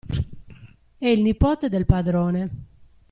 [0.97, 2.49] È il nipote del padrone.